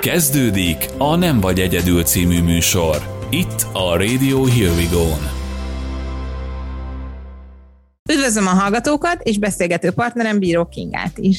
Kezdődik 0.00 0.88
a 0.98 1.16
Nem 1.16 1.40
vagy 1.40 1.60
egyedül 1.60 2.02
című 2.02 2.42
műsor. 2.42 3.26
Itt 3.30 3.66
a 3.72 3.96
Radio 3.96 4.44
Here 4.44 4.70
We 4.70 4.86
Go-n. 4.92 5.36
Üdvözlöm 8.12 8.46
a 8.46 8.50
hallgatókat, 8.50 9.22
és 9.22 9.38
beszélgető 9.38 9.90
partnerem 9.90 10.38
Bíró 10.38 10.64
Kingát 10.64 11.18
is. 11.18 11.38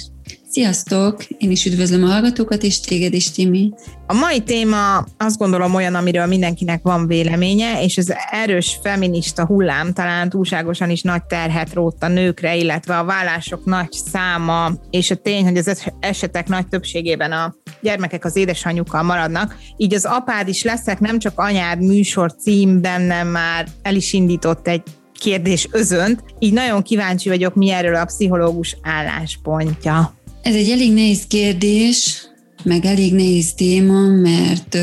Sziasztok! 0.50 1.24
Én 1.38 1.52
is 1.52 1.66
üdvözlöm 1.66 2.04
a 2.04 2.08
hallgatókat, 2.08 2.64
és 2.64 2.80
téged 2.80 3.14
is, 3.14 3.32
Timi. 3.32 3.72
A 4.08 4.14
mai 4.14 4.40
téma 4.40 5.06
azt 5.18 5.38
gondolom 5.38 5.76
olyan, 5.76 5.96
amiről 5.96 6.26
mindenkinek 6.26 6.82
van 6.82 7.08
véleménye, 7.08 7.84
és 7.84 7.98
az 7.98 8.14
erős 8.32 8.80
feminista 8.84 9.46
hullám 9.46 9.94
talán 9.94 10.30
túlságosan 10.30 10.90
is 10.90 11.02
nagy 11.02 11.24
terhet 11.24 11.74
rótt 11.74 12.04
a 12.04 12.08
nőkre, 12.08 12.56
illetve 12.56 12.98
a 12.98 13.04
vállások 13.04 13.66
nagy 13.66 13.92
száma, 13.92 14.72
és 14.90 15.12
a 15.12 15.16
tény, 15.16 15.44
hogy 15.44 15.58
az 15.58 15.92
esetek 16.00 16.48
nagy 16.48 16.68
többségében 16.68 17.32
a 17.32 17.56
gyermekek 17.82 18.26
az 18.26 18.36
édesanyjukkal 18.36 19.04
maradnak, 19.04 19.58
így 19.78 19.94
az 19.94 20.06
apád 20.06 20.48
is 20.48 20.64
leszek, 20.64 21.00
nem 21.00 21.20
csak 21.20 21.40
anyád 21.40 21.82
műsor 21.82 22.36
cím 22.36 22.82
bennem 22.82 23.28
már 23.28 23.68
el 23.82 23.96
is 23.96 24.14
indított 24.14 24.68
egy 24.68 24.82
kérdés 25.20 25.68
özönt, 25.72 26.24
így 26.40 26.54
nagyon 26.54 26.82
kíváncsi 26.82 27.30
vagyok, 27.30 27.56
mi 27.56 27.72
erről 27.72 27.96
a 27.96 28.06
pszichológus 28.06 28.78
álláspontja. 28.82 30.14
Ez 30.42 30.56
egy 30.56 30.70
elég 30.70 30.94
nehéz 30.94 31.28
kérdés, 31.28 32.28
meg 32.64 32.86
elég 32.86 33.14
nehéz 33.14 33.54
téma, 33.54 34.08
mert 34.08 34.78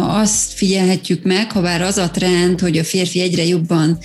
azt 0.00 0.52
figyelhetjük 0.52 1.24
meg, 1.24 1.52
ha 1.52 1.60
bár 1.60 1.82
az 1.82 1.96
a 1.96 2.10
trend, 2.10 2.60
hogy 2.60 2.78
a 2.78 2.84
férfi 2.84 3.20
egyre 3.20 3.44
jobban 3.44 3.98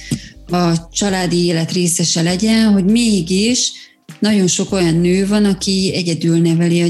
a 0.51 0.89
családi 0.91 1.45
élet 1.45 1.71
részese 1.71 2.21
legyen, 2.21 2.71
hogy 2.71 2.85
mégis 2.85 3.71
nagyon 4.19 4.47
sok 4.47 4.71
olyan 4.71 4.95
nő 4.95 5.27
van, 5.27 5.45
aki 5.45 5.91
egyedül 5.95 6.37
neveli 6.37 6.81
a 6.81 6.89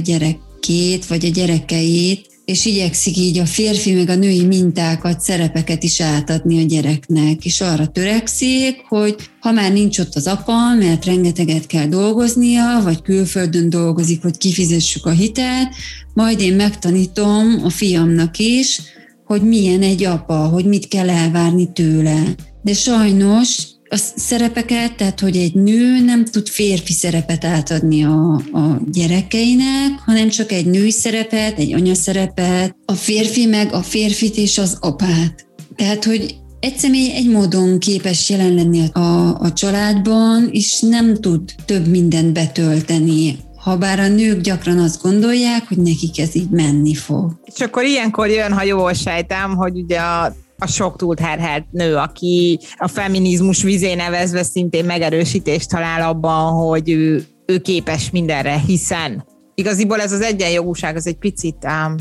gyerekét, 0.61 1.05
vagy 1.05 1.25
a 1.25 1.29
gyerekeit, 1.29 2.29
és 2.45 2.65
igyekszik 2.65 3.17
így 3.17 3.37
a 3.37 3.45
férfi 3.45 3.93
meg 3.93 4.09
a 4.09 4.15
női 4.15 4.45
mintákat, 4.45 5.21
szerepeket 5.21 5.83
is 5.83 6.01
átadni 6.01 6.63
a 6.63 6.65
gyereknek, 6.65 7.45
és 7.45 7.61
arra 7.61 7.87
törekszik, 7.87 8.75
hogy 8.87 9.15
ha 9.39 9.51
már 9.51 9.71
nincs 9.71 9.99
ott 9.99 10.15
az 10.15 10.27
apa, 10.27 10.73
mert 10.79 11.05
rengeteget 11.05 11.65
kell 11.65 11.87
dolgoznia, 11.87 12.81
vagy 12.83 13.01
külföldön 13.01 13.69
dolgozik, 13.69 14.21
hogy 14.21 14.37
kifizessük 14.37 15.05
a 15.05 15.11
hitelt, 15.11 15.75
majd 16.13 16.39
én 16.39 16.55
megtanítom 16.55 17.61
a 17.63 17.69
fiamnak 17.69 18.37
is, 18.37 18.81
hogy 19.25 19.41
milyen 19.41 19.81
egy 19.81 20.03
apa, 20.03 20.35
hogy 20.35 20.65
mit 20.65 20.87
kell 20.87 21.09
elvárni 21.09 21.71
tőle. 21.73 22.23
De 22.61 22.73
sajnos 22.73 23.70
a 23.93 23.97
szerepeket, 24.15 24.95
tehát 24.95 25.19
hogy 25.19 25.37
egy 25.37 25.53
nő 25.53 25.99
nem 25.99 26.25
tud 26.25 26.47
férfi 26.47 26.93
szerepet 26.93 27.43
átadni 27.43 28.03
a, 28.03 28.33
a 28.33 28.81
gyerekeinek, 28.91 29.99
hanem 30.05 30.29
csak 30.29 30.51
egy 30.51 30.65
női 30.65 30.91
szerepet, 30.91 31.57
egy 31.57 31.73
anya 31.73 31.93
szerepet, 31.93 32.75
a 32.85 32.93
férfi 32.93 33.45
meg 33.45 33.73
a 33.73 33.81
férfit 33.81 34.37
és 34.37 34.57
az 34.57 34.77
apát. 34.79 35.45
Tehát, 35.75 36.03
hogy 36.03 36.35
egy 36.59 36.77
személy 36.77 37.11
egy 37.11 37.29
módon 37.29 37.79
képes 37.79 38.29
jelen 38.29 38.53
lenni 38.53 38.89
a, 38.91 39.39
a 39.39 39.53
családban, 39.53 40.49
és 40.51 40.79
nem 40.79 41.15
tud 41.15 41.41
több 41.65 41.87
mindent 41.87 42.33
betölteni 42.33 43.37
Habár 43.61 43.99
a 43.99 44.07
nők 44.07 44.41
gyakran 44.41 44.77
azt 44.79 45.01
gondolják, 45.01 45.67
hogy 45.67 45.77
nekik 45.77 46.19
ez 46.19 46.35
így 46.35 46.49
menni 46.49 46.93
fog. 46.93 47.39
És 47.43 47.59
akkor 47.59 47.83
ilyenkor 47.83 48.29
jön, 48.29 48.53
ha 48.53 48.63
jól 48.63 48.93
sejtem, 48.93 49.55
hogy 49.55 49.77
ugye 49.77 49.99
a 49.99 50.33
a 50.61 50.67
sok 50.67 50.97
túlterhelt 50.97 51.65
nő, 51.71 51.95
aki 51.95 52.59
a 52.77 52.87
feminizmus 52.87 53.63
vizé 53.63 53.93
nevezve 53.93 54.43
szintén 54.43 54.85
megerősítést 54.85 55.69
talál 55.69 56.09
abban, 56.09 56.53
hogy 56.53 56.89
ő, 56.89 57.23
ő 57.45 57.57
képes 57.59 58.09
mindenre, 58.09 58.57
hiszen 58.57 59.25
igaziból 59.55 60.01
ez 60.01 60.11
az 60.11 60.21
egyenjogúság 60.21 60.95
az 60.95 61.07
egy 61.07 61.17
picit 61.17 61.65
um, 61.65 61.95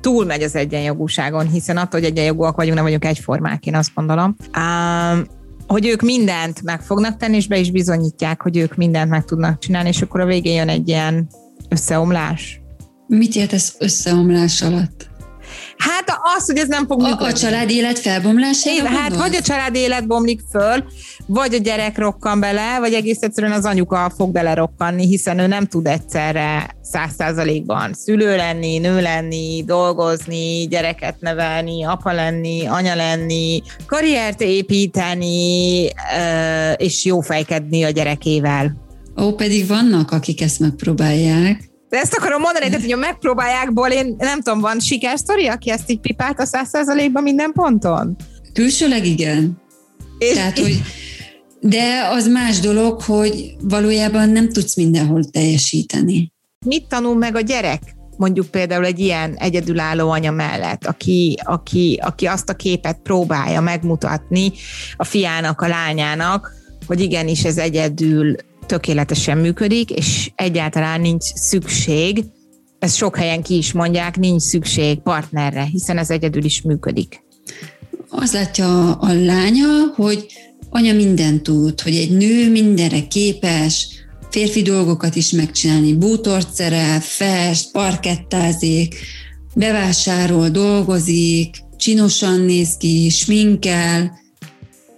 túlmegy 0.00 0.42
az 0.42 0.54
egyenjogúságon, 0.54 1.48
hiszen 1.48 1.76
attól, 1.76 2.00
hogy 2.00 2.08
egyenjogúak 2.08 2.56
vagyunk, 2.56 2.74
nem 2.74 2.84
vagyunk 2.84 3.04
egyformák, 3.04 3.66
én 3.66 3.74
azt 3.74 3.94
gondolom. 3.94 4.36
Um, 4.56 5.26
hogy 5.66 5.86
ők 5.86 6.02
mindent 6.02 6.62
meg 6.62 6.80
fognak 6.82 7.16
tenni, 7.16 7.36
és 7.36 7.46
be 7.46 7.58
is 7.58 7.70
bizonyítják, 7.70 8.42
hogy 8.42 8.56
ők 8.56 8.74
mindent 8.74 9.10
meg 9.10 9.24
tudnak 9.24 9.58
csinálni, 9.58 9.88
és 9.88 10.02
akkor 10.02 10.20
a 10.20 10.26
végén 10.26 10.54
jön 10.54 10.68
egy 10.68 10.88
ilyen 10.88 11.28
összeomlás. 11.68 12.60
Mit 13.06 13.34
értesz 13.34 13.74
összeomlás 13.78 14.62
alatt? 14.62 15.10
Hát 15.76 16.04
az, 16.36 16.46
hogy 16.46 16.56
ez 16.56 16.68
nem 16.68 16.86
fog 16.86 17.02
működni. 17.02 17.24
A, 17.24 17.28
a 17.28 17.32
család 17.32 17.70
élet 17.70 17.98
felbomlására 17.98 18.88
Hát 18.88 19.16
vagy 19.16 19.34
a 19.34 19.40
család 19.40 19.74
élet 19.74 20.06
bomlik 20.06 20.40
föl, 20.50 20.84
vagy 21.26 21.54
a 21.54 21.58
gyerek 21.58 21.98
rokkan 21.98 22.40
bele, 22.40 22.78
vagy 22.78 22.92
egész 22.92 23.20
egyszerűen 23.20 23.52
az 23.52 23.64
anyuka 23.64 24.12
fog 24.16 24.32
bele 24.32 24.54
rokkanni, 24.54 25.06
hiszen 25.06 25.38
ő 25.38 25.46
nem 25.46 25.66
tud 25.66 25.86
egyszerre 25.86 26.76
száz 26.82 27.14
százalékban 27.18 27.92
szülő 27.92 28.36
lenni, 28.36 28.78
nő 28.78 29.00
lenni, 29.00 29.62
dolgozni, 29.66 30.66
gyereket 30.66 31.16
nevelni, 31.20 31.84
apa 31.84 32.12
lenni, 32.12 32.66
anya 32.66 32.94
lenni, 32.94 33.62
karriert 33.86 34.40
építeni, 34.40 35.88
és 36.76 37.04
jó 37.04 37.20
fejkedni 37.20 37.82
a 37.82 37.90
gyerekével. 37.90 38.76
Ó, 39.20 39.32
pedig 39.32 39.66
vannak, 39.66 40.10
akik 40.10 40.40
ezt 40.40 40.60
megpróbálják. 40.60 41.71
De 41.92 41.98
ezt 41.98 42.14
akarom 42.14 42.40
mondani, 42.40 42.66
tehát, 42.66 42.80
hogy 42.80 42.92
a 42.92 42.96
megpróbáljákból 42.96 43.88
én 43.88 44.14
nem 44.18 44.40
tudom, 44.40 44.60
van 44.60 44.80
sikersztori, 44.80 45.46
aki 45.46 45.70
ezt 45.70 45.90
így 45.90 46.00
pipált 46.00 46.40
a 46.40 46.44
száz 46.44 46.68
százalékban 46.68 47.22
minden 47.22 47.52
ponton? 47.52 48.16
Külsőleg 48.52 49.06
igen. 49.06 49.60
És 50.18 50.34
Tehát, 50.34 50.58
hogy 50.58 50.82
de 51.60 52.08
az 52.10 52.28
más 52.28 52.60
dolog, 52.60 53.02
hogy 53.02 53.54
valójában 53.60 54.28
nem 54.28 54.48
tudsz 54.48 54.76
mindenhol 54.76 55.24
teljesíteni. 55.24 56.32
Mit 56.66 56.86
tanul 56.88 57.16
meg 57.16 57.36
a 57.36 57.40
gyerek? 57.40 57.82
Mondjuk 58.16 58.46
például 58.46 58.84
egy 58.84 58.98
ilyen 58.98 59.34
egyedülálló 59.34 60.10
anya 60.10 60.30
mellett, 60.30 60.86
aki, 60.86 61.36
aki, 61.44 61.98
aki 62.02 62.26
azt 62.26 62.48
a 62.48 62.54
képet 62.54 62.98
próbálja 63.02 63.60
megmutatni 63.60 64.52
a 64.96 65.04
fiának, 65.04 65.60
a 65.60 65.68
lányának, 65.68 66.52
hogy 66.86 67.00
igenis 67.00 67.44
ez 67.44 67.58
egyedül 67.58 68.36
tökéletesen 68.66 69.38
működik, 69.38 69.90
és 69.90 70.30
egyáltalán 70.34 71.00
nincs 71.00 71.22
szükség, 71.22 72.24
ezt 72.78 72.96
sok 72.96 73.16
helyen 73.16 73.42
ki 73.42 73.56
is 73.56 73.72
mondják, 73.72 74.16
nincs 74.16 74.42
szükség 74.42 74.98
partnerre, 74.98 75.62
hiszen 75.62 75.98
ez 75.98 76.10
egyedül 76.10 76.44
is 76.44 76.62
működik. 76.62 77.22
Az 78.08 78.32
látja 78.32 78.92
a 78.92 79.12
lánya, 79.12 79.68
hogy 79.94 80.26
anya 80.70 80.92
mindent 80.92 81.42
tud, 81.42 81.80
hogy 81.80 81.96
egy 81.96 82.16
nő 82.16 82.50
mindenre 82.50 83.06
képes, 83.06 83.88
férfi 84.30 84.62
dolgokat 84.62 85.16
is 85.16 85.30
megcsinálni, 85.30 85.94
bútort 85.94 86.54
szerel, 86.54 87.00
fest, 87.00 87.70
parkettázik, 87.70 88.94
bevásárol, 89.54 90.48
dolgozik, 90.48 91.56
csinosan 91.76 92.40
néz 92.40 92.76
ki, 92.76 93.08
sminkel, 93.08 94.20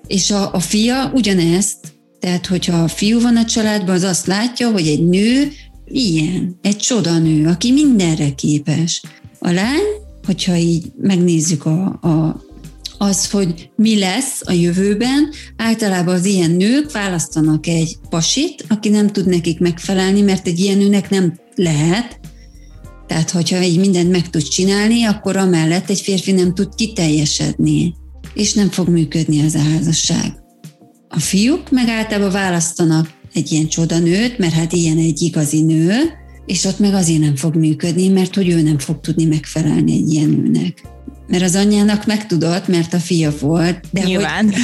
és 0.06 0.30
a, 0.30 0.52
a 0.52 0.60
fia 0.60 1.10
ugyanezt 1.14 1.93
tehát, 2.24 2.46
hogyha 2.46 2.82
a 2.82 2.88
fiú 2.88 3.20
van 3.20 3.36
a 3.36 3.44
családban, 3.44 3.94
az 3.94 4.02
azt 4.02 4.26
látja, 4.26 4.70
hogy 4.70 4.86
egy 4.86 5.04
nő 5.04 5.52
ilyen, 5.86 6.58
egy 6.62 6.76
csoda 6.76 7.18
nő, 7.18 7.46
aki 7.46 7.72
mindenre 7.72 8.30
képes. 8.30 9.02
A 9.38 9.50
lány, 9.50 9.84
hogyha 10.26 10.56
így 10.56 10.92
megnézzük 11.00 11.64
a, 11.64 11.84
a, 11.86 12.42
az, 12.98 13.30
hogy 13.30 13.70
mi 13.76 13.98
lesz 13.98 14.40
a 14.44 14.52
jövőben, 14.52 15.30
általában 15.56 16.14
az 16.14 16.24
ilyen 16.24 16.50
nők 16.50 16.92
választanak 16.92 17.66
egy 17.66 17.96
pasit, 18.08 18.64
aki 18.68 18.88
nem 18.88 19.06
tud 19.06 19.26
nekik 19.26 19.60
megfelelni, 19.60 20.20
mert 20.20 20.46
egy 20.46 20.58
ilyen 20.58 20.78
nőnek 20.78 21.10
nem 21.10 21.38
lehet, 21.54 22.20
tehát, 23.06 23.30
hogyha 23.30 23.62
így 23.62 23.78
mindent 23.78 24.10
meg 24.10 24.30
tud 24.30 24.42
csinálni, 24.42 25.04
akkor 25.04 25.36
amellett 25.36 25.90
egy 25.90 26.00
férfi 26.00 26.32
nem 26.32 26.54
tud 26.54 26.74
kiteljesedni, 26.74 27.94
és 28.34 28.52
nem 28.52 28.70
fog 28.70 28.88
működni 28.88 29.44
az 29.44 29.54
a 29.54 29.62
házasság. 29.62 30.43
A 31.14 31.20
fiúk 31.20 31.70
meg 31.70 31.88
általában 31.88 32.30
választanak 32.32 33.10
egy 33.34 33.52
ilyen 33.52 33.68
csodanőt, 33.68 34.38
mert 34.38 34.52
hát 34.52 34.72
ilyen 34.72 34.98
egy 34.98 35.22
igazi 35.22 35.62
nő, 35.62 35.94
és 36.46 36.64
ott 36.64 36.78
meg 36.78 36.94
azért 36.94 37.20
nem 37.20 37.36
fog 37.36 37.54
működni, 37.54 38.08
mert 38.08 38.34
hogy 38.34 38.48
ő 38.48 38.62
nem 38.62 38.78
fog 38.78 39.00
tudni 39.00 39.24
megfelelni 39.24 39.92
egy 39.92 40.12
ilyen 40.12 40.28
nőnek. 40.28 40.82
Mert 41.26 41.42
az 41.42 41.54
anyjának 41.54 42.06
megtudott, 42.06 42.68
mert 42.68 42.94
a 42.94 42.98
fia 42.98 43.32
volt. 43.40 43.80
De 43.90 44.02
Nyilván. 44.02 44.44
Hogy, 44.44 44.60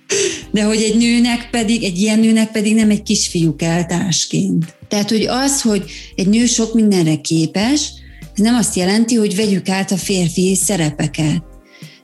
de 0.52 0.64
hogy 0.64 0.82
egy 0.82 0.96
nőnek 0.96 1.48
pedig, 1.50 1.84
egy 1.84 1.98
ilyen 1.98 2.18
nőnek 2.18 2.50
pedig 2.50 2.74
nem 2.74 2.90
egy 2.90 3.02
kisfiú 3.02 3.56
kell 3.56 3.84
társként. 3.84 4.74
Tehát, 4.88 5.10
hogy 5.10 5.26
az, 5.26 5.62
hogy 5.62 5.84
egy 6.14 6.28
nő 6.28 6.46
sok 6.46 6.74
mindenre 6.74 7.16
képes, 7.16 7.92
ez 8.20 8.42
nem 8.42 8.54
azt 8.54 8.76
jelenti, 8.76 9.14
hogy 9.14 9.36
vegyük 9.36 9.68
át 9.68 9.90
a 9.90 9.96
férfi 9.96 10.54
szerepeket. 10.54 11.42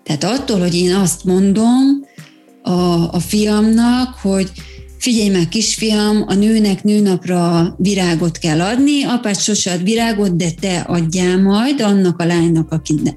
Tehát 0.04 0.24
attól, 0.24 0.58
hogy 0.58 0.74
én 0.74 0.94
azt 0.94 1.24
mondom, 1.24 2.06
a, 2.68 3.12
a 3.12 3.18
fiamnak, 3.18 4.14
hogy 4.14 4.50
figyelj 4.98 5.28
meg 5.28 5.48
kisfiam, 5.48 6.24
a 6.26 6.34
nőnek 6.34 6.84
nőnapra 6.84 7.74
virágot 7.78 8.38
kell 8.38 8.60
adni, 8.60 9.04
apát 9.04 9.42
sose 9.42 9.72
ad 9.72 9.82
virágot, 9.82 10.36
de 10.36 10.50
te 10.60 10.78
adjál 10.80 11.42
majd 11.42 11.80
annak 11.80 12.20
a 12.20 12.24
lánynak, 12.24 12.72
akinek 12.72 13.16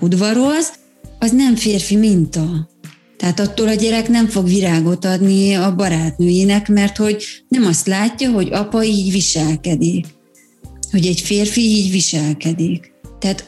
udvarolsz, 0.00 0.72
az 1.18 1.30
nem 1.30 1.54
férfi 1.54 1.96
minta. 1.96 2.68
Tehát 3.16 3.40
attól 3.40 3.68
a 3.68 3.74
gyerek 3.74 4.08
nem 4.08 4.26
fog 4.26 4.48
virágot 4.48 5.04
adni 5.04 5.54
a 5.54 5.74
barátnőjének, 5.74 6.68
mert 6.68 6.96
hogy 6.96 7.24
nem 7.48 7.64
azt 7.64 7.86
látja, 7.86 8.30
hogy 8.30 8.48
apa 8.52 8.84
így 8.84 9.12
viselkedik. 9.12 10.06
hogy 10.90 11.06
egy 11.06 11.20
férfi 11.20 11.60
így 11.60 11.90
viselkedik. 11.90 12.92
Tehát 13.18 13.46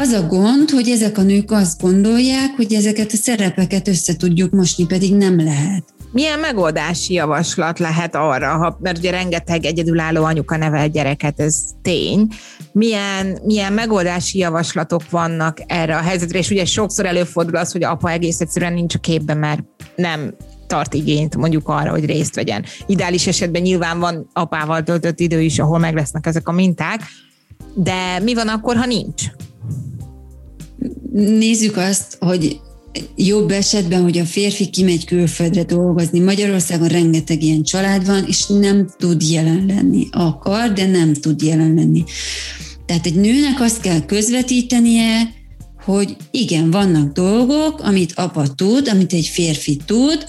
az 0.00 0.12
a 0.12 0.26
gond, 0.26 0.70
hogy 0.70 0.88
ezek 0.88 1.18
a 1.18 1.22
nők 1.22 1.50
azt 1.50 1.80
gondolják, 1.80 2.50
hogy 2.56 2.72
ezeket 2.72 3.12
a 3.12 3.16
szerepeket 3.16 3.88
össze 3.88 4.16
tudjuk 4.16 4.52
mosni, 4.52 4.86
pedig 4.86 5.16
nem 5.16 5.44
lehet. 5.44 5.84
Milyen 6.12 6.38
megoldási 6.38 7.14
javaslat 7.14 7.78
lehet 7.78 8.14
arra, 8.14 8.56
ha, 8.56 8.78
mert 8.80 8.98
ugye 8.98 9.10
rengeteg 9.10 9.64
egyedülálló 9.64 10.24
anyuka 10.24 10.56
nevel 10.56 10.88
gyereket, 10.88 11.40
ez 11.40 11.56
tény. 11.82 12.26
Milyen, 12.72 13.38
milyen 13.44 13.72
megoldási 13.72 14.38
javaslatok 14.38 15.10
vannak 15.10 15.58
erre 15.66 15.96
a 15.96 16.00
helyzetre, 16.00 16.38
és 16.38 16.50
ugye 16.50 16.64
sokszor 16.64 17.06
előfordul 17.06 17.56
az, 17.56 17.72
hogy 17.72 17.84
apa 17.84 18.10
egész 18.10 18.40
egyszerűen 18.40 18.72
nincs 18.72 18.94
a 18.94 18.98
képben, 18.98 19.36
mert 19.36 19.62
nem 19.96 20.34
tart 20.66 20.94
igényt 20.94 21.36
mondjuk 21.36 21.68
arra, 21.68 21.90
hogy 21.90 22.04
részt 22.04 22.34
vegyen. 22.34 22.64
Ideális 22.86 23.26
esetben 23.26 23.62
nyilván 23.62 23.98
van 23.98 24.30
apával 24.32 24.82
töltött 24.82 25.20
idő 25.20 25.40
is, 25.40 25.58
ahol 25.58 25.78
meg 25.78 25.94
lesznek 25.94 26.26
ezek 26.26 26.48
a 26.48 26.52
minták, 26.52 27.00
de 27.74 28.18
mi 28.22 28.34
van 28.34 28.48
akkor, 28.48 28.76
ha 28.76 28.86
nincs? 28.86 29.24
Nézzük 31.12 31.76
azt, 31.76 32.16
hogy 32.20 32.60
jobb 33.16 33.50
esetben, 33.50 34.02
hogy 34.02 34.18
a 34.18 34.24
férfi 34.24 34.70
kimegy 34.70 35.04
külföldre 35.04 35.62
dolgozni. 35.62 36.20
Magyarországon 36.20 36.88
rengeteg 36.88 37.42
ilyen 37.42 37.62
család 37.62 38.06
van, 38.06 38.24
és 38.26 38.46
nem 38.46 38.88
tud 38.98 39.22
jelen 39.22 39.66
lenni. 39.66 40.06
Akar, 40.10 40.72
de 40.72 40.86
nem 40.86 41.12
tud 41.12 41.42
jelen 41.42 41.74
lenni. 41.74 42.04
Tehát 42.86 43.06
egy 43.06 43.14
nőnek 43.14 43.60
azt 43.60 43.80
kell 43.80 44.04
közvetítenie, 44.04 45.34
hogy 45.84 46.16
igen, 46.30 46.70
vannak 46.70 47.12
dolgok, 47.12 47.80
amit 47.80 48.12
apa 48.14 48.54
tud, 48.54 48.88
amit 48.88 49.12
egy 49.12 49.26
férfi 49.26 49.80
tud, 49.86 50.24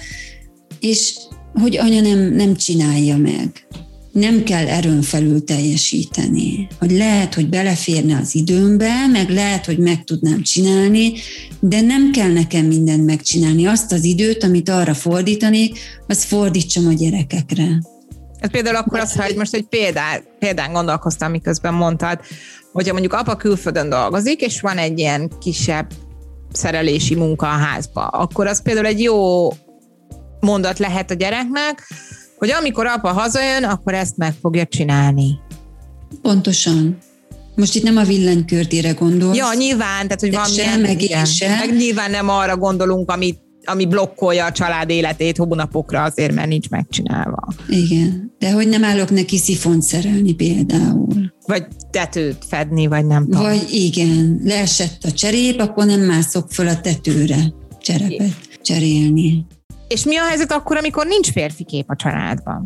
és 0.80 1.13
hogy 1.54 1.78
anya 1.78 2.01
nem, 2.01 2.33
nem 2.33 2.56
csinálja 2.56 3.18
meg 3.18 3.68
nem 4.11 4.43
kell 4.43 4.67
erőn 4.67 5.01
felül 5.01 5.43
teljesíteni. 5.43 6.67
Hogy 6.79 6.91
lehet, 6.91 7.33
hogy 7.33 7.49
beleférne 7.49 8.17
az 8.17 8.35
időmbe, 8.35 9.07
meg 9.11 9.29
lehet, 9.29 9.65
hogy 9.65 9.77
meg 9.77 10.03
tudnám 10.03 10.41
csinálni, 10.41 11.13
de 11.59 11.81
nem 11.81 12.11
kell 12.11 12.31
nekem 12.31 12.65
mindent 12.65 13.05
megcsinálni. 13.05 13.65
Azt 13.65 13.91
az 13.91 14.03
időt, 14.03 14.43
amit 14.43 14.69
arra 14.69 14.93
fordítani, 14.93 15.71
azt 16.07 16.23
fordítsam 16.23 16.87
a 16.87 16.93
gyerekekre. 16.93 17.81
Ez 18.39 18.51
például 18.51 18.75
akkor 18.75 18.99
az, 18.99 19.13
hogy 19.13 19.35
most 19.35 19.53
egy 19.53 19.65
példán, 19.69 20.21
példán 20.39 20.73
gondolkoztam, 20.73 21.31
miközben 21.31 21.73
mondtad, 21.73 22.19
hogyha 22.71 22.91
mondjuk 22.91 23.13
apa 23.13 23.35
külföldön 23.35 23.89
dolgozik, 23.89 24.41
és 24.41 24.61
van 24.61 24.77
egy 24.77 24.99
ilyen 24.99 25.31
kisebb 25.39 25.91
szerelési 26.51 27.15
munka 27.15 27.45
a 27.45 27.49
házba, 27.57 28.07
akkor 28.07 28.47
az 28.47 28.61
például 28.61 28.85
egy 28.85 29.01
jó 29.01 29.49
mondat 30.39 30.79
lehet 30.79 31.11
a 31.11 31.13
gyereknek, 31.13 31.87
hogy 32.41 32.51
amikor 32.51 32.85
apa 32.85 33.11
hazajön, 33.11 33.63
akkor 33.63 33.93
ezt 33.93 34.17
meg 34.17 34.33
fogja 34.41 34.65
csinálni. 34.65 35.39
Pontosan. 36.21 36.97
Most 37.55 37.75
itt 37.75 37.83
nem 37.83 37.97
a 37.97 38.03
villanykörtére 38.03 38.91
gondolsz. 38.91 39.38
Ja, 39.38 39.53
nyilván, 39.57 40.03
tehát 40.03 40.19
hogy 40.19 40.31
van 40.31 40.45
sem, 40.45 40.81
meg 40.81 41.01
igen. 41.01 41.25
sem. 41.25 41.57
Meg 41.57 41.75
nyilván 41.75 42.11
nem 42.11 42.29
arra 42.29 42.57
gondolunk, 42.57 43.11
amit 43.11 43.39
ami 43.63 43.85
blokkolja 43.85 44.45
a 44.45 44.51
család 44.51 44.89
életét 44.89 45.38
hónapokra 45.38 46.03
azért, 46.03 46.33
mert 46.33 46.47
nincs 46.47 46.69
megcsinálva. 46.69 47.47
Igen, 47.67 48.33
de 48.39 48.51
hogy 48.51 48.67
nem 48.67 48.83
állok 48.83 49.09
neki 49.09 49.37
szifont 49.37 49.81
szerelni 49.81 50.33
például. 50.33 51.33
Vagy 51.45 51.65
tetőt 51.91 52.45
fedni, 52.47 52.87
vagy 52.87 53.05
nem 53.05 53.23
tudom. 53.23 53.41
Vagy 53.41 53.67
igen, 53.71 54.41
leesett 54.44 55.03
a 55.03 55.11
cserép, 55.11 55.59
akkor 55.59 55.85
nem 55.85 55.99
mászok 56.01 56.51
föl 56.51 56.67
a 56.67 56.81
tetőre 56.81 57.53
cserepet 57.81 58.33
cserélni. 58.61 59.45
És 59.91 60.03
mi 60.03 60.17
a 60.17 60.23
helyzet 60.23 60.51
akkor, 60.51 60.77
amikor 60.77 61.05
nincs 61.05 61.31
férfi 61.31 61.63
kép 61.63 61.85
a 61.88 61.95
családban? 61.95 62.65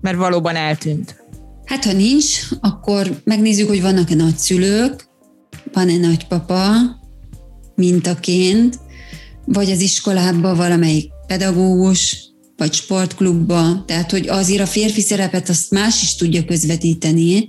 Mert 0.00 0.16
valóban 0.16 0.56
eltűnt. 0.56 1.16
Hát 1.64 1.84
ha 1.84 1.92
nincs, 1.92 2.40
akkor 2.60 3.20
megnézzük, 3.24 3.68
hogy 3.68 3.82
vannak-e 3.82 4.14
nagyszülők, 4.14 5.08
van-e 5.72 5.96
nagypapa 5.96 6.72
mintaként, 7.74 8.78
vagy 9.44 9.70
az 9.70 9.80
iskolában 9.80 10.56
valamelyik 10.56 11.10
pedagógus, 11.26 12.28
vagy 12.56 12.72
sportklubba, 12.72 13.84
tehát 13.86 14.10
hogy 14.10 14.28
azért 14.28 14.62
a 14.62 14.66
férfi 14.66 15.00
szerepet 15.00 15.48
azt 15.48 15.70
más 15.70 16.02
is 16.02 16.14
tudja 16.14 16.44
közvetíteni, 16.44 17.48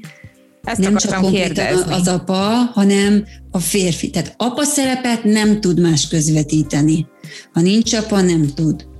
Ezt 0.63 0.79
nem 0.79 0.95
csak 0.95 1.21
konkrétan 1.21 1.81
az 1.81 2.07
apa, 2.07 2.71
hanem 2.73 3.25
a 3.51 3.59
férfi. 3.59 4.09
Tehát 4.09 4.33
apa 4.37 4.63
szerepet 4.63 5.23
nem 5.23 5.61
tud 5.61 5.79
más 5.79 6.07
közvetíteni. 6.07 7.07
Ha 7.53 7.61
nincs 7.61 7.93
apa, 7.93 8.21
nem 8.21 8.47
tud 8.55 8.93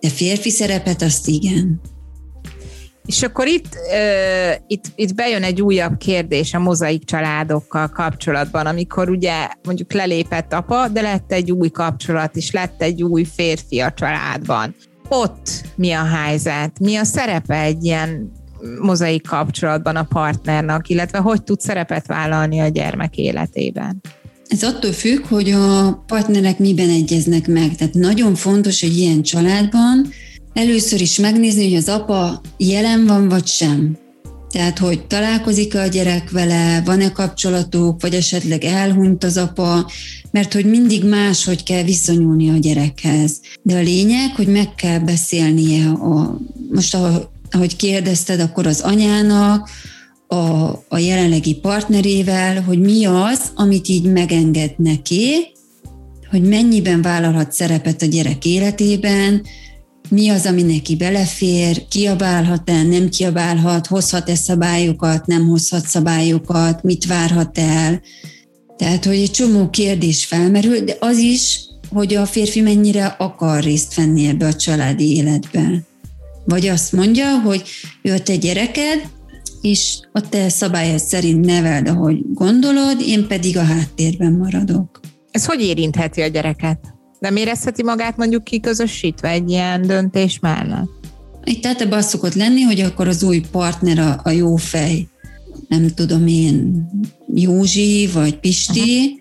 de 0.00 0.08
férfi 0.08 0.50
szerepet 0.50 1.02
azt 1.02 1.28
igen. 1.28 1.80
És 3.06 3.22
akkor 3.22 3.46
itt, 3.46 3.68
uh, 3.92 4.54
itt, 4.66 4.84
itt 4.94 5.14
bejön 5.14 5.42
egy 5.42 5.62
újabb 5.62 5.96
kérdés 5.96 6.54
a 6.54 6.58
mozaik 6.58 7.04
családokkal 7.04 7.88
kapcsolatban, 7.88 8.66
amikor 8.66 9.10
ugye 9.10 9.48
mondjuk 9.62 9.92
lelépett 9.92 10.52
apa, 10.52 10.88
de 10.88 11.00
lett 11.00 11.32
egy 11.32 11.50
új 11.50 11.68
kapcsolat, 11.68 12.36
és 12.36 12.50
lett 12.50 12.82
egy 12.82 13.02
új 13.02 13.24
férfi 13.24 13.80
a 13.80 13.92
családban. 13.92 14.74
Ott 15.08 15.50
mi 15.74 15.92
a 15.92 16.04
helyzet? 16.04 16.78
Mi 16.78 16.96
a 16.96 17.04
szerepe 17.04 17.60
egy 17.60 17.84
ilyen 17.84 18.32
mozaik 18.80 19.26
kapcsolatban 19.26 19.96
a 19.96 20.02
partnernak, 20.02 20.88
illetve 20.88 21.18
hogy 21.18 21.42
tud 21.42 21.60
szerepet 21.60 22.06
vállalni 22.06 22.60
a 22.60 22.68
gyermek 22.68 23.16
életében? 23.16 24.00
Ez 24.48 24.62
attól 24.62 24.92
függ, 24.92 25.26
hogy 25.26 25.50
a 25.50 25.92
partnerek 26.06 26.58
miben 26.58 26.88
egyeznek 26.88 27.48
meg. 27.48 27.74
Tehát 27.74 27.94
nagyon 27.94 28.34
fontos, 28.34 28.80
hogy 28.80 28.96
ilyen 28.96 29.22
családban 29.22 30.12
először 30.52 31.00
is 31.00 31.18
megnézni, 31.18 31.64
hogy 31.64 31.74
az 31.74 31.88
apa 31.88 32.40
jelen 32.56 33.06
van 33.06 33.28
vagy 33.28 33.46
sem. 33.46 33.96
Tehát, 34.50 34.78
hogy 34.78 35.06
találkozik 35.06 35.74
a 35.74 35.86
gyerek 35.86 36.30
vele, 36.30 36.82
van-e 36.84 37.12
kapcsolatuk, 37.12 38.00
vagy 38.00 38.14
esetleg 38.14 38.64
elhunyt 38.64 39.24
az 39.24 39.36
apa, 39.36 39.90
mert 40.30 40.52
hogy 40.52 40.64
mindig 40.64 41.04
más, 41.04 41.44
hogy 41.44 41.62
kell 41.62 41.82
viszonyulni 41.82 42.50
a 42.50 42.56
gyerekhez. 42.56 43.40
De 43.62 43.76
a 43.76 43.82
lényeg, 43.82 44.34
hogy 44.36 44.46
meg 44.46 44.74
kell 44.74 44.98
beszélnie 44.98 45.88
a, 45.88 46.38
most 46.72 46.96
ahogy 47.50 47.76
kérdezted, 47.76 48.40
akkor 48.40 48.66
az 48.66 48.80
anyának, 48.80 49.68
a, 50.26 50.70
a 50.88 50.98
jelenlegi 50.98 51.54
partnerével, 51.54 52.62
hogy 52.62 52.80
mi 52.80 53.04
az, 53.04 53.40
amit 53.54 53.88
így 53.88 54.04
megenged 54.04 54.74
neki, 54.76 55.46
hogy 56.30 56.42
mennyiben 56.42 57.02
vállalhat 57.02 57.52
szerepet 57.52 58.02
a 58.02 58.06
gyerek 58.06 58.44
életében, 58.44 59.42
mi 60.08 60.28
az, 60.28 60.46
ami 60.46 60.62
neki 60.62 60.96
belefér, 60.96 61.88
kiabálhat-e, 61.88 62.82
nem 62.82 63.08
kiabálhat, 63.08 63.86
hozhat-e 63.86 64.34
szabályokat, 64.34 65.26
nem 65.26 65.48
hozhat 65.48 65.86
szabályokat, 65.86 66.82
mit 66.82 67.06
várhat 67.06 67.58
el. 67.58 68.02
Tehát, 68.76 69.04
hogy 69.04 69.16
egy 69.16 69.30
csomó 69.30 69.70
kérdés 69.70 70.24
felmerül, 70.24 70.80
de 70.80 70.96
az 71.00 71.18
is, 71.18 71.60
hogy 71.88 72.14
a 72.14 72.26
férfi 72.26 72.60
mennyire 72.60 73.04
akar 73.04 73.62
részt 73.62 73.94
venni 73.94 74.26
ebbe 74.26 74.46
a 74.46 74.54
családi 74.54 75.16
életbe. 75.16 75.82
Vagy 76.44 76.66
azt 76.66 76.92
mondja, 76.92 77.40
hogy 77.40 77.62
ő 78.02 78.12
a 78.12 78.20
te 78.20 78.36
gyereked, 78.36 79.08
és 79.70 79.98
a 80.12 80.28
te 80.28 80.48
szabályod 80.48 80.98
szerint 80.98 81.44
neveld, 81.44 81.88
ahogy 81.88 82.18
gondolod, 82.34 83.00
én 83.00 83.26
pedig 83.26 83.56
a 83.56 83.62
háttérben 83.62 84.32
maradok. 84.32 85.00
Ez 85.30 85.46
hogy 85.46 85.60
érintheti 85.60 86.20
a 86.20 86.26
gyereket? 86.26 86.94
Nem 87.18 87.36
érezheti 87.36 87.82
magát 87.82 88.16
mondjuk 88.16 88.44
kiközösítve 88.44 89.28
egy 89.28 89.50
ilyen 89.50 89.82
döntés 89.82 90.38
mellett? 90.38 90.88
Itt 91.44 91.62
tehát 91.62 91.80
ebben 91.80 91.98
az 91.98 92.08
szokott 92.08 92.34
lenni, 92.34 92.60
hogy 92.60 92.80
akkor 92.80 93.08
az 93.08 93.22
új 93.22 93.40
partner 93.50 93.98
a, 93.98 94.20
a 94.22 94.30
jó 94.30 94.56
fej, 94.56 95.08
nem 95.68 95.88
tudom 95.94 96.26
én, 96.26 96.88
Józsi 97.34 98.08
vagy 98.12 98.38
Pisti, 98.38 98.80
uh-huh. 98.80 99.18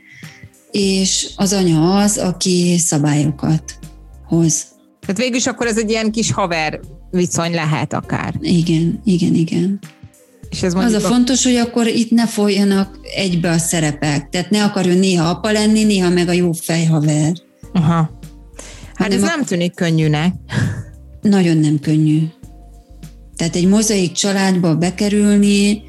és 0.72 1.30
az 1.36 1.54
anya 1.54 1.98
az, 1.98 2.18
aki 2.18 2.78
szabályokat 2.78 3.80
hoz. 4.28 4.66
Tehát 5.00 5.18
végül 5.18 5.36
is 5.36 5.48
akkor 5.48 5.68
ez 5.68 5.78
egy 5.78 5.90
ilyen 5.90 6.12
kis 6.12 6.32
haver 6.32 6.80
viszony 7.12 7.54
lehet 7.54 7.94
akár. 7.94 8.36
Igen, 8.40 9.02
igen, 9.04 9.34
igen. 9.34 9.80
És 10.50 10.64
ez 10.64 10.74
az 10.74 10.94
a, 10.94 10.98
a 10.98 11.00
fontos, 11.00 11.44
hogy 11.44 11.56
akkor 11.56 11.88
itt 11.88 12.12
ne 12.12 12.28
folyjanak 12.28 13.00
egybe 13.16 13.50
a 13.50 13.58
szerepek. 13.58 14.30
Tehát 14.30 14.50
ne 14.50 14.64
akarjon 14.64 14.98
néha 14.98 15.30
apa 15.30 15.52
lenni, 15.52 15.84
néha 15.84 16.10
meg 16.10 16.28
a 16.28 16.32
jó 16.32 16.52
fejhaver. 16.52 17.34
Aha. 17.74 18.20
Hát 18.94 19.14
ez 19.14 19.24
a... 19.24 19.26
nem 19.26 19.44
tűnik 19.44 19.76
könnyűnek. 19.76 20.34
Nagyon 21.22 21.58
nem 21.58 21.80
könnyű. 21.80 22.22
Tehát 23.36 23.56
egy 23.56 23.68
mozaik 23.68 24.12
családba 24.12 24.76
bekerülni, 24.76 25.82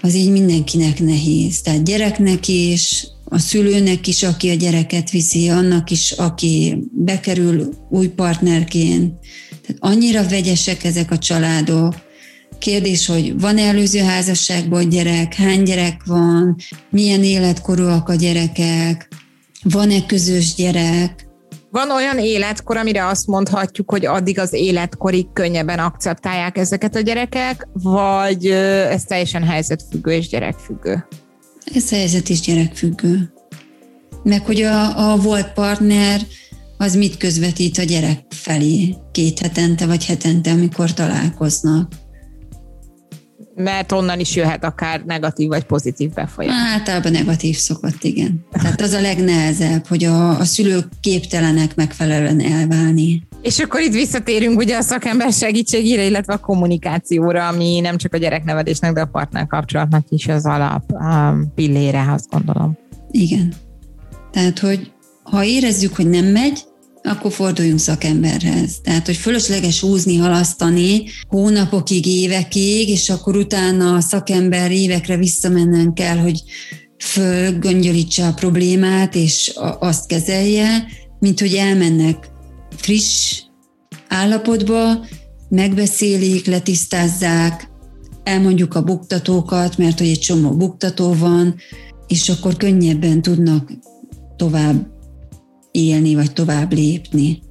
az 0.00 0.14
így 0.14 0.30
mindenkinek 0.30 1.00
nehéz. 1.00 1.60
Tehát 1.60 1.84
gyereknek 1.84 2.48
is, 2.48 3.06
a 3.24 3.38
szülőnek 3.38 4.06
is, 4.06 4.22
aki 4.22 4.50
a 4.50 4.54
gyereket 4.54 5.10
viszi, 5.10 5.48
annak 5.48 5.90
is, 5.90 6.12
aki 6.12 6.76
bekerül 6.92 7.74
új 7.90 8.08
partnerként. 8.08 9.12
Tehát 9.66 9.76
annyira 9.78 10.28
vegyesek 10.28 10.84
ezek 10.84 11.10
a 11.10 11.18
családok, 11.18 11.94
Kérdés, 12.64 13.06
hogy 13.06 13.40
van 13.40 13.58
előző 13.58 13.98
házasságban 13.98 14.88
gyerek, 14.88 15.34
hány 15.34 15.62
gyerek 15.62 16.04
van, 16.04 16.56
milyen 16.90 17.24
életkorúak 17.24 18.08
a 18.08 18.14
gyerekek, 18.14 19.08
van-e 19.62 20.06
közös 20.06 20.54
gyerek, 20.54 21.26
Van 21.70 21.90
olyan 21.90 22.18
életkor, 22.18 22.76
amire 22.76 23.06
azt 23.06 23.26
mondhatjuk, 23.26 23.90
hogy 23.90 24.06
addig 24.06 24.38
az 24.38 24.52
életkorig 24.52 25.26
könnyebben 25.32 25.78
akceptálják 25.78 26.58
ezeket 26.58 26.96
a 26.96 27.00
gyerekek, 27.00 27.68
vagy 27.72 28.46
ez 28.46 29.04
teljesen 29.04 29.44
helyzetfüggő 29.44 30.12
és 30.12 30.28
gyerekfüggő? 30.28 31.06
Ez 31.74 31.90
helyzet 31.90 32.28
is 32.28 32.40
gyerekfüggő. 32.40 33.32
Meg 34.22 34.44
hogy 34.46 34.62
a, 34.62 35.10
a 35.12 35.16
volt 35.16 35.52
partner 35.52 36.20
az 36.78 36.94
mit 36.94 37.16
közvetít 37.16 37.78
a 37.78 37.82
gyerek 37.82 38.20
felé 38.28 38.94
két 39.12 39.38
hetente 39.38 39.86
vagy 39.86 40.06
hetente, 40.06 40.50
amikor 40.50 40.92
találkoznak 40.92 42.02
mert 43.54 43.92
onnan 43.92 44.20
is 44.20 44.36
jöhet 44.36 44.64
akár 44.64 45.02
negatív 45.06 45.48
vagy 45.48 45.64
pozitív 45.64 46.10
befolyás. 46.10 46.54
Általában 46.72 47.12
negatív 47.12 47.56
szokott, 47.56 48.02
igen. 48.02 48.46
Tehát 48.52 48.80
az 48.80 48.92
a 48.92 49.00
legnehezebb, 49.00 49.86
hogy 49.86 50.04
a, 50.04 50.38
a 50.38 50.44
szülők 50.44 50.88
képtelenek 51.00 51.74
megfelelően 51.74 52.40
elválni. 52.40 53.22
És 53.42 53.58
akkor 53.58 53.80
itt 53.80 53.92
visszatérünk 53.92 54.58
ugye 54.58 54.76
a 54.76 54.82
szakember 54.82 55.32
segítségére, 55.32 56.04
illetve 56.04 56.32
a 56.32 56.38
kommunikációra, 56.38 57.48
ami 57.48 57.80
nem 57.80 57.96
csak 57.96 58.14
a 58.14 58.16
gyereknevelésnek, 58.16 58.92
de 58.92 59.00
a 59.00 59.06
partner 59.06 59.46
kapcsolatnak 59.46 60.06
is 60.08 60.28
az 60.28 60.46
alap 60.46 60.92
um, 60.92 61.52
pillére, 61.54 62.12
azt 62.12 62.28
gondolom. 62.30 62.78
Igen. 63.10 63.52
Tehát, 64.30 64.58
hogy 64.58 64.92
ha 65.22 65.44
érezzük, 65.44 65.96
hogy 65.96 66.08
nem 66.08 66.24
megy, 66.24 66.64
akkor 67.04 67.32
forduljunk 67.32 67.78
szakemberhez. 67.78 68.78
Tehát, 68.82 69.06
hogy 69.06 69.16
fölösleges 69.16 69.80
húzni, 69.80 70.16
halasztani 70.16 71.02
hónapokig, 71.28 72.06
évekig, 72.06 72.88
és 72.88 73.10
akkor 73.10 73.36
utána 73.36 73.94
a 73.94 74.00
szakember 74.00 74.70
évekre 74.70 75.16
visszamennem 75.16 75.92
kell, 75.92 76.16
hogy 76.16 76.42
fölgöngyölítse 76.98 78.26
a 78.26 78.34
problémát, 78.34 79.14
és 79.14 79.52
azt 79.78 80.06
kezelje, 80.06 80.86
mint 81.18 81.40
hogy 81.40 81.54
elmennek 81.54 82.30
friss 82.76 83.42
állapotba, 84.08 85.06
megbeszélik, 85.48 86.46
letisztázzák, 86.46 87.68
elmondjuk 88.22 88.74
a 88.74 88.82
buktatókat, 88.82 89.78
mert 89.78 89.98
hogy 89.98 90.08
egy 90.08 90.20
csomó 90.20 90.56
buktató 90.56 91.12
van, 91.12 91.54
és 92.06 92.28
akkor 92.28 92.56
könnyebben 92.56 93.22
tudnak 93.22 93.72
tovább 94.36 94.93
élni, 95.74 96.14
vagy 96.14 96.32
tovább 96.32 96.72
lépni. 96.72 97.42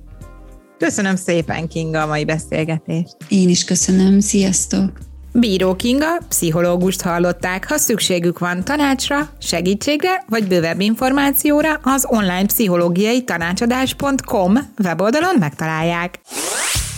Köszönöm 0.78 1.16
szépen, 1.16 1.68
Kinga, 1.68 2.02
a 2.02 2.08
mai 2.08 2.26
beszélgetést. 2.26 3.16
Én 3.28 3.50
is 3.50 3.64
köszönöm, 3.64 4.20
sziasztok! 4.20 4.92
Bíró 5.34 5.76
Kinga, 5.76 6.18
pszichológust 6.28 7.02
hallották. 7.02 7.68
Ha 7.68 7.78
szükségük 7.78 8.40
van 8.40 8.64
tanácsra, 8.64 9.30
segítségre 9.40 10.24
vagy 10.28 10.48
bővebb 10.48 10.80
információra, 10.80 11.80
az 11.84 12.06
online 12.10 12.46
pszichológiai 12.46 13.24
tanácsadás.com 13.24 14.58
weboldalon 14.84 15.36
megtalálják. 15.40 16.20